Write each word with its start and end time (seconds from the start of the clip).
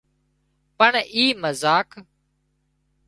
پڻ 0.77 0.91
اي 1.15 1.25
مزاق 1.41 1.89